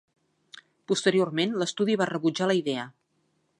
[0.91, 2.89] Posteriorment, l'estudi va rebutjar la idea.